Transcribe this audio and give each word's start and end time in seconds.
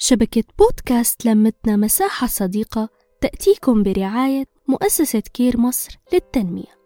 شبكة 0.00 0.44
بودكاست 0.58 1.26
لمتنا 1.26 1.76
مساحة 1.76 2.26
صديقة 2.26 2.88
تأتيكم 3.20 3.82
برعاية 3.82 4.44
مؤسسة 4.68 5.20
كير 5.20 5.56
مصر 5.60 5.98
للتنمية. 6.12 6.78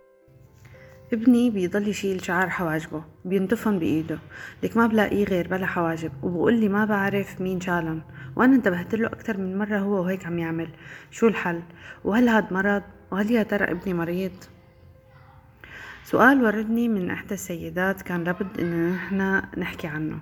ابني 1.13 1.51
بيضل 1.51 1.89
يشيل 1.89 2.25
شعر 2.25 2.51
حواجبه 2.51 3.05
بينتفهم 3.25 3.79
بإيده. 3.79 4.19
لك 4.63 4.77
ما 4.77 4.87
بلاقيه 4.87 5.25
غير 5.25 5.49
بلا 5.49 5.67
حواجب 5.67 6.13
وبقول 6.23 6.55
لي 6.55 6.69
ما 6.69 6.85
بعرف 6.85 7.41
مين 7.41 7.61
شالن. 7.61 8.03
وأنا 8.37 8.57
انتبهت 8.57 8.95
له 8.95 9.07
أكتر 9.07 9.39
من 9.39 9.59
مرة 9.59 9.79
هو 9.79 10.03
وهيك 10.03 10.27
عم 10.27 10.39
يعمل. 10.39 10.69
شو 11.11 11.29
الحل؟ 11.29 11.63
وهل 12.05 12.29
هاد 12.29 12.53
مرض؟ 12.53 12.83
وهل 13.11 13.31
يا 13.31 13.43
ترى 13.43 13.65
ابني 13.65 13.95
مريض؟ 13.95 14.33
سؤال 16.05 16.45
وردني 16.45 16.89
من 16.89 17.11
إحدى 17.11 17.35
السيدات 17.35 18.03
كان 18.03 18.25
لابد 18.25 18.61
إنه 18.61 18.95
نحن 18.95 19.43
نحكي 19.61 19.87
عنه. 19.87 20.21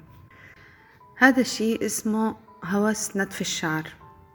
هذا 1.16 1.40
الشيء 1.40 1.86
اسمه 1.86 2.49
هوس 2.64 3.16
نتف 3.16 3.40
الشعر 3.40 3.84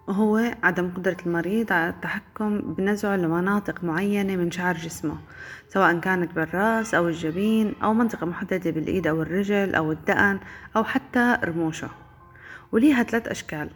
وهو 0.07 0.55
عدم 0.63 0.91
قدرة 0.97 1.17
المريض 1.25 1.73
على 1.73 1.89
التحكم 1.89 2.59
بنزعه 2.59 3.15
لمناطق 3.15 3.83
معينة 3.83 4.35
من 4.35 4.51
شعر 4.51 4.75
جسمه 4.75 5.17
سواء 5.69 5.99
كانت 5.99 6.31
بالرأس 6.35 6.93
أو 6.93 7.07
الجبين 7.07 7.73
أو 7.83 7.93
منطقة 7.93 8.25
محددة 8.25 8.71
بالإيد 8.71 9.07
أو 9.07 9.21
الرجل 9.21 9.75
أو 9.75 9.91
الدقن 9.91 10.39
أو 10.75 10.83
حتى 10.83 11.37
رموشه 11.43 11.89
وليها 12.71 13.03
ثلاث 13.03 13.27
أشكال 13.27 13.69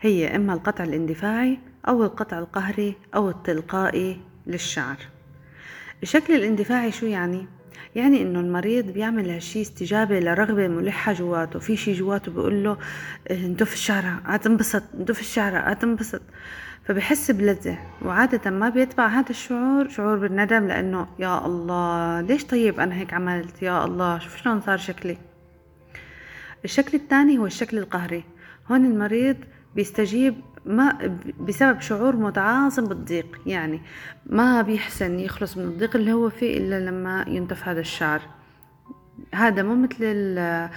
هي 0.00 0.36
إما 0.36 0.54
القطع 0.54 0.84
الاندفاعي 0.84 1.58
أو 1.88 2.04
القطع 2.04 2.38
القهري 2.38 2.96
أو 3.14 3.30
التلقائي 3.30 4.20
للشعر 4.46 4.96
الشكل 6.02 6.34
الاندفاعي 6.34 6.92
شو 6.92 7.06
يعني؟ 7.06 7.46
يعني 7.94 8.22
إنه 8.22 8.40
المريض 8.40 8.84
بيعمل 8.86 9.30
هالشي 9.30 9.62
استجابة 9.62 10.20
لرغبة 10.20 10.68
ملحة 10.68 11.12
جواته. 11.12 11.58
في 11.58 11.76
شي 11.76 11.92
جواته 11.92 12.32
بيقول 12.32 12.64
له 12.64 12.76
إيه، 13.30 13.46
انتف 13.46 13.72
الشعرة 13.72 14.20
هتنبسط 14.24 14.82
انتف 14.98 15.20
الشعرة 15.20 15.58
هتنبسط 15.58 16.22
فبحس 16.84 17.30
بلذة. 17.30 17.78
وعادة 18.02 18.50
ما 18.50 18.68
بيتبع 18.68 19.06
هذا 19.06 19.30
الشعور 19.30 19.88
شعور 19.88 20.16
بالندم 20.16 20.66
لأنه 20.66 21.06
يا 21.18 21.46
الله 21.46 22.20
ليش 22.20 22.44
طيب 22.44 22.80
أنا 22.80 22.94
هيك 22.94 23.14
عملت؟ 23.14 23.62
يا 23.62 23.84
الله 23.84 24.18
شوف 24.18 24.36
شلون 24.36 24.60
صار 24.60 24.78
شكلي. 24.78 25.18
الشكل 26.64 26.96
الثاني 26.96 27.38
هو 27.38 27.46
الشكل 27.46 27.78
القهري. 27.78 28.24
هون 28.70 28.84
المريض 28.84 29.36
بيستجيب 29.74 30.34
ما 30.66 31.18
بسبب 31.40 31.80
شعور 31.80 32.16
متعاظم 32.16 32.84
بالضيق 32.84 33.40
يعني 33.46 33.80
ما 34.26 34.62
بيحسن 34.62 35.20
يخلص 35.20 35.56
من 35.56 35.64
الضيق 35.64 35.96
اللي 35.96 36.12
هو 36.12 36.30
فيه 36.30 36.58
إلا 36.58 36.90
لما 36.90 37.24
ينتف 37.28 37.68
هذا 37.68 37.80
الشعر. 37.80 38.20
هذا 39.34 39.62
مو 39.62 39.74
مثل 39.74 40.34
آه، 40.38 40.70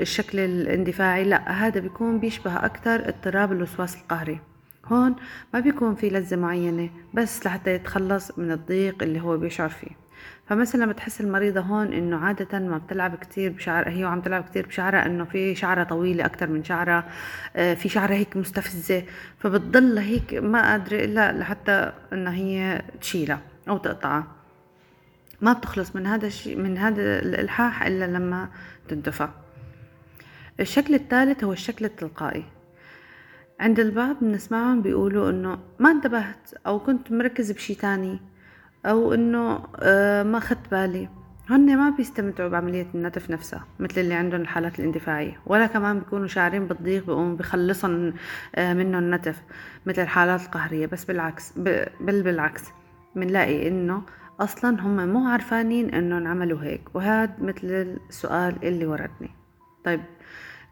الشكل 0.00 0.38
الاندفاعي 0.38 1.24
لا 1.24 1.50
هذا 1.50 1.80
بيكون 1.80 2.18
بيشبه 2.18 2.56
أكثر 2.56 3.08
اضطراب 3.08 3.52
الوسواس 3.52 3.96
القهري. 3.96 4.40
هون 4.86 5.16
ما 5.54 5.60
بيكون 5.60 5.94
في 5.94 6.10
لذة 6.10 6.36
معينة 6.36 6.90
بس 7.14 7.46
لحتى 7.46 7.74
يتخلص 7.74 8.38
من 8.38 8.52
الضيق 8.52 9.02
اللي 9.02 9.20
هو 9.20 9.36
بيشعر 9.36 9.68
فيه. 9.68 9.90
فمثلا 10.46 10.86
بتحس 10.86 11.20
المريضة 11.20 11.60
هون 11.60 11.92
إنه 11.92 12.16
عادة 12.16 12.58
ما 12.58 12.78
بتلعب 12.78 13.14
كتير 13.14 13.52
بشعر 13.52 13.88
هي 13.88 14.04
وعم 14.04 14.20
تلعب 14.20 14.44
كتير 14.44 14.66
بشعرها 14.66 15.06
إنه 15.06 15.24
في 15.24 15.54
شعرها 15.54 15.84
طويلة 15.84 16.24
أكتر 16.24 16.46
من 16.50 16.64
شعرها 16.64 17.08
آه، 17.56 17.74
في 17.74 17.88
شعرها 17.88 18.14
هيك 18.14 18.36
مستفزة 18.36 19.02
فبتضل 19.38 19.98
هيك 19.98 20.34
ما 20.34 20.70
قادرة 20.70 21.04
إلا 21.04 21.32
لحتى 21.32 21.92
انه 22.12 22.30
هي 22.30 22.82
تشيلها 23.00 23.40
أو 23.68 23.78
تقطعها. 23.78 24.26
ما 25.40 25.52
بتخلص 25.52 25.96
من 25.96 26.06
هذا 26.06 26.26
الشيء 26.26 26.56
من 26.56 26.78
هذا 26.78 27.18
الإلحاح 27.18 27.82
إلا 27.82 28.04
لما 28.04 28.48
تنتفى 28.88 29.28
الشكل 30.60 30.94
الثالث 30.94 31.44
هو 31.44 31.52
الشكل 31.52 31.84
التلقائي. 31.84 32.44
عند 33.60 33.80
البعض 33.80 34.16
بنسمعهم 34.20 34.82
بيقولوا 34.82 35.30
إنه 35.30 35.58
ما 35.78 35.90
انتبهت 35.90 36.54
أو 36.66 36.78
كنت 36.78 37.12
مركز 37.12 37.52
بشي 37.52 37.74
تاني 37.74 38.29
أو 38.86 39.14
إنه 39.14 39.64
آه، 39.76 40.22
ما 40.22 40.40
خدت 40.40 40.70
بالي. 40.70 41.08
هن 41.50 41.76
ما 41.76 41.90
بيستمتعوا 41.90 42.48
بعملية 42.48 42.86
النتف 42.94 43.30
نفسها 43.30 43.66
مثل 43.80 44.00
اللي 44.00 44.14
عندهم 44.14 44.40
الحالات 44.40 44.78
الاندفاعية. 44.78 45.40
ولا 45.46 45.66
كمان 45.66 45.98
بيكونوا 45.98 46.26
شاعرين 46.26 46.66
بالضيق 46.66 47.06
بيقوم 47.06 47.36
بخلصهم 47.36 48.14
آه، 48.54 48.74
منه 48.74 48.98
النتف 48.98 49.42
مثل 49.86 50.02
الحالات 50.02 50.42
القهرية. 50.42 50.86
بس 50.86 51.04
بالعكس 51.04 51.52
بل 52.00 52.22
بالعكس 52.22 52.62
بنلاقي 53.16 53.68
إنه 53.68 54.02
أصلا 54.40 54.80
هم 54.80 55.08
مو 55.08 55.28
عارفانين 55.28 55.94
انهم 55.94 56.26
عملوا 56.26 56.62
هيك. 56.62 56.82
وهذا 56.94 57.32
مثل 57.38 57.98
السؤال 58.08 58.54
اللي 58.62 58.86
وردني. 58.86 59.30
طيب 59.84 60.00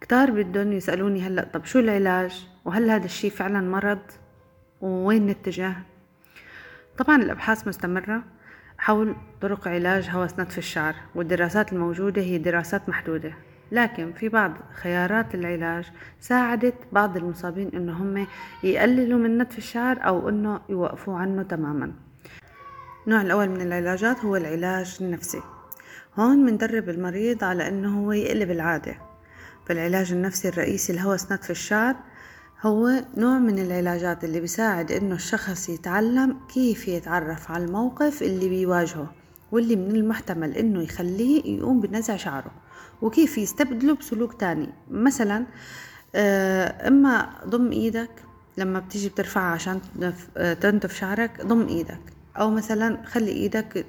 كتار 0.01 0.31
بدهم 0.31 0.73
يسألوني 0.73 1.23
هلأ 1.23 1.49
طب 1.53 1.65
شو 1.65 1.79
العلاج؟ 1.79 2.49
وهل 2.65 2.91
هذا 2.91 3.05
الشي 3.05 3.31
فعلا 3.31 3.61
مرض؟ 3.61 3.99
ووين 4.81 5.27
نتجه؟ 5.27 5.75
طبعا 6.99 7.17
الأبحاث 7.17 7.69
مستمرة 7.69 8.23
حول 8.79 9.17
طرق 9.41 9.69
علاج 9.69 10.09
هوس 10.11 10.39
نتف 10.39 10.59
الشعر 10.59 10.95
والدراسات 11.15 11.73
الموجودة 11.73 12.23
هي 12.23 12.39
دراسات 12.39 12.89
محدودة 12.89 13.33
لكن 13.73 14.13
في 14.13 14.29
بعض 14.29 14.53
خيارات 14.75 15.35
العلاج 15.35 15.85
ساعدت 16.21 16.75
بعض 16.93 17.17
المصابين 17.17 17.71
إنه 17.75 17.93
هم 17.93 18.27
يقللوا 18.63 19.19
من 19.19 19.39
نتف 19.39 19.59
الشعر 19.59 19.99
أو 20.07 20.29
إنه 20.29 20.61
يوقفوا 20.69 21.17
عنه 21.17 21.43
تماما. 21.43 21.93
النوع 23.07 23.21
الأول 23.21 23.49
من 23.49 23.61
العلاجات 23.61 24.25
هو 24.25 24.37
العلاج 24.37 24.99
النفسي. 25.01 25.43
هون 26.19 26.47
بندرب 26.47 26.89
المريض 26.89 27.45
على 27.45 27.69
إنه 27.69 28.01
هو 28.05 28.13
يقلب 28.13 28.51
العادة. 28.51 28.95
فالعلاج 29.67 30.13
النفسي 30.13 30.49
الرئيسي 30.49 30.93
لهوس 30.93 31.33
نتف 31.33 31.51
الشعر 31.51 31.97
هو 32.63 33.05
نوع 33.17 33.39
من 33.39 33.59
العلاجات 33.59 34.25
اللي 34.25 34.41
بيساعد 34.41 34.93
إنه 34.93 35.15
الشخص 35.15 35.69
يتعلم 35.69 36.37
كيف 36.55 36.89
يتعرف 36.89 37.51
على 37.51 37.65
الموقف 37.65 38.23
اللي 38.23 38.49
بيواجهه 38.49 39.13
واللي 39.53 39.77
من 39.77 39.97
المحتمل 39.97 40.57
إنه 40.57 40.83
يخليه 40.83 41.59
يقوم 41.59 41.81
بنزع 41.81 42.17
شعره 42.17 42.51
وكيف 43.03 43.39
يستبدله 43.39 43.95
بسلوك 43.95 44.41
تاني. 44.41 44.69
مثلا 44.91 45.47
آه، 46.15 46.89
إما 46.89 47.31
ضم 47.47 47.73
إيدك 47.73 48.11
لما 48.57 48.79
بتيجي 48.81 49.09
بترفعها 49.09 49.53
عشان 49.53 49.81
تنتف 50.61 50.95
شعرك 50.95 51.47
ضم 51.47 51.69
إيدك. 51.69 52.01
أو 52.37 52.51
مثلا 52.51 52.99
خلي 53.07 53.31
إيدك 53.31 53.87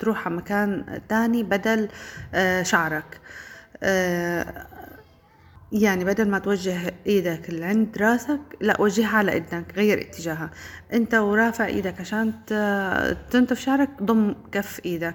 تروح 0.00 0.26
على 0.26 0.36
مكان 0.36 1.00
تاني 1.08 1.42
بدل 1.42 1.88
آه، 2.34 2.62
شعرك. 2.62 3.20
آه، 3.82 4.66
يعني 5.72 6.04
بدل 6.04 6.28
ما 6.30 6.38
توجه 6.38 6.94
إيدك 7.06 7.50
لعند 7.50 7.98
راسك 7.98 8.40
لا 8.60 8.80
وجهها 8.80 9.16
على 9.16 9.36
اذنك 9.36 9.72
غير 9.76 10.00
اتجاهها. 10.00 10.50
أنت 10.92 11.14
ورافع 11.14 11.66
إيدك 11.66 12.00
عشان 12.00 12.32
تنتف 13.30 13.60
شعرك 13.60 13.90
ضم 14.02 14.34
كف 14.52 14.80
إيدك. 14.84 15.14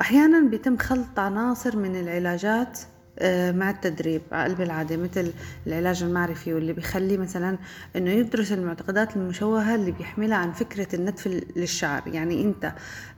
أحيانا 0.00 0.48
بيتم 0.48 0.76
خلط 0.76 1.18
عناصر 1.18 1.76
من 1.76 1.96
العلاجات 1.96 2.78
آه، 3.20 3.52
مع 3.52 3.70
التدريب 3.70 4.22
على 4.32 4.48
قلب 4.48 4.60
العادة 4.60 4.96
مثل 4.96 5.32
العلاج 5.66 6.02
المعرفي 6.02 6.54
واللي 6.54 6.72
بيخلي 6.72 7.16
مثلا 7.16 7.58
إنه 7.96 8.10
يدرس 8.10 8.52
المعتقدات 8.52 9.16
المشوهة 9.16 9.74
اللي 9.74 9.90
بيحملها 9.90 10.36
عن 10.36 10.52
فكرة 10.52 10.94
النتف 10.94 11.26
للشعر. 11.56 12.02
يعني 12.06 12.44
أنت 12.44 12.72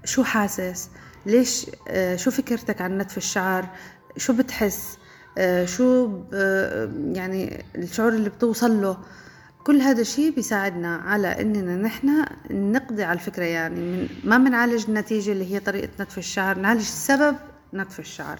شو 0.04 0.24
حاسس؟ 0.24 0.90
ليش 1.26 1.66
آه، 1.88 2.16
شو 2.16 2.30
فكرتك 2.30 2.80
عن 2.80 2.98
نتف 2.98 3.16
الشعر؟ 3.16 3.68
شو 4.16 4.32
بتحس؟ 4.32 4.98
شو 5.64 6.10
يعني 7.12 7.64
الشعور 7.76 8.12
اللي 8.12 8.30
بتوصل 8.30 8.82
له. 8.82 8.96
كل 9.64 9.80
هذا 9.80 10.00
الشيء 10.00 10.34
بيساعدنا 10.34 10.96
على 10.96 11.40
إننا 11.40 11.76
نحن 11.76 12.24
نقضي 12.50 13.04
على 13.04 13.18
الفكرة 13.18 13.44
يعني 13.44 13.80
من 13.80 14.08
ما 14.24 14.38
بنعالج 14.38 14.84
النتيجة 14.88 15.32
اللي 15.32 15.54
هي 15.54 15.60
طريقة 15.60 15.88
نتف 16.00 16.18
الشعر 16.18 16.58
نعالج 16.58 16.82
سبب 16.82 17.36
نتف 17.74 18.00
الشعر. 18.00 18.38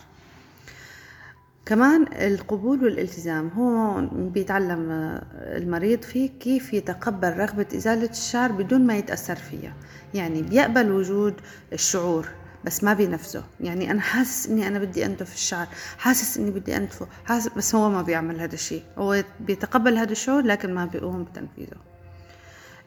كمان 1.67 2.07
القبول 2.13 2.85
والالتزام 2.85 3.49
هو 3.49 4.01
بيتعلم 4.13 4.91
المريض 5.35 6.03
فيه 6.03 6.31
كيف 6.41 6.75
يتقبل 6.75 7.37
رغبة 7.37 7.67
إزالة 7.75 8.11
الشعر 8.11 8.53
بدون 8.53 8.87
ما 8.87 8.97
يتأثر 8.97 9.37
فيها. 9.37 9.73
يعني 10.15 10.43
بيقبل 10.43 10.91
وجود 10.91 11.35
الشعور. 11.73 12.29
بس 12.65 12.85
ما 12.85 12.93
بينفذه. 12.95 13.45
يعني 13.61 13.91
أنا 13.91 14.01
حاسس 14.01 14.47
إني 14.47 14.69
أنا 14.69 14.79
بدي 14.79 15.07
انتف 15.07 15.35
الشعر 15.35 15.67
حاسس 15.99 16.39
إني 16.39 16.51
بدي 16.51 16.77
انتفه 16.77 17.07
حاسس 17.25 17.49
بس 17.49 17.75
هو 17.75 17.91
ما 17.91 18.03
بيعمل 18.03 18.41
هذا 18.41 18.55
الشيء. 18.55 18.83
هو 18.99 19.25
بيتقبل 19.41 19.99
هذا 19.99 20.13
الشعور 20.13 20.43
لكن 20.43 20.75
ما 20.75 20.85
بيقوم 20.85 21.25
بتنفيذه. 21.25 21.77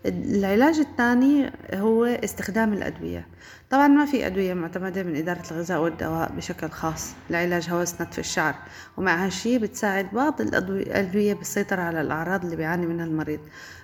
العلاج 0.05 0.79
الثاني 0.79 1.51
هو 1.73 2.05
استخدام 2.05 2.73
الأدوية. 2.73 3.27
طبعا 3.69 3.87
ما 3.87 4.05
في 4.05 4.27
أدوية 4.27 4.53
معتمدة 4.53 5.03
من 5.03 5.15
إدارة 5.15 5.43
الغذاء 5.51 5.81
والدواء 5.81 6.31
بشكل 6.31 6.69
خاص 6.69 7.13
لعلاج 7.29 7.69
هوس 7.69 8.01
نتف 8.01 8.19
الشعر. 8.19 8.55
ومع 8.97 9.25
هالشي 9.25 9.57
بتساعد 9.57 10.11
بعض 10.13 10.41
الأدوية 10.41 11.33
بالسيطرة 11.33 11.81
على 11.81 12.01
الأعراض 12.01 12.43
اللي 12.43 12.55
بيعاني 12.55 12.85
منها 12.85 13.05
المريض. 13.05 13.39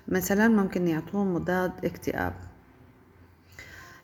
مثلا 0.07 0.47
ممكن 0.47 0.87
يعطوه 0.87 1.23
مضاد 1.23 1.71
اكتئاب. 1.85 2.33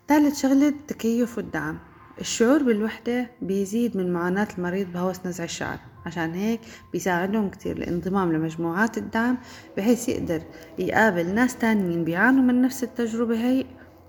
ثالث 0.08 0.42
شغلة 0.42 0.68
التكيف 0.68 1.38
والدعم. 1.38 1.78
الشعور 2.22 2.64
بالوحدة 2.64 3.32
بيزيد 3.42 3.98
من 3.98 4.14
معاناة 4.14 4.48
المريض 4.58 4.94
بهوس 4.94 5.26
نزع 5.26 5.44
الشعر. 5.44 5.80
عشان 6.06 6.34
هيك 6.34 6.60
بيساعدهم 6.94 7.50
كتير 7.50 7.78
الانضمام 7.78 8.34
لمجموعات 8.34 8.98
الدعم 8.98 9.38
بحيث 9.78 10.10
يقدر 10.10 10.42
يقابل 10.80 11.36
ناس 11.36 11.58
تانيين 11.58 12.04
بيعانوا 12.04 12.44
من 12.44 12.62
نفس 12.62 12.84
التجربة 12.84 13.36
هي 13.36 13.66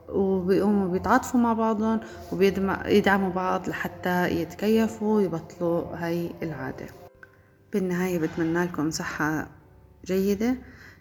وبيقوموا 0.08 0.88
بيتعاطفوا 0.88 1.40
مع 1.40 1.52
بعضهم 1.52 2.00
وبيدعموا 2.32 3.30
بعض 3.30 3.68
لحتى 3.68 4.40
يتكيفوا 4.40 5.16
ويبطلوا 5.16 5.96
هاي 5.96 6.30
العادة. 6.42 6.86
بالنهاية 7.72 8.18
بتمنى 8.18 8.64
لكم 8.64 8.90
صحة 8.90 9.48
جيدة. 10.04 10.56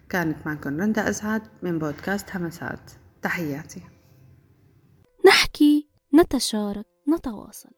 كانت 0.08 0.36
معكم 0.46 0.80
رندا 0.80 1.10
أسعد 1.10 1.42
من 1.62 1.78
بودكاست 1.78 2.36
همسات. 2.36 2.90
تحياتي. 3.22 3.95
نحكي 5.56 5.88
نتشارك 6.14 6.86
نتواصل. 7.08 7.70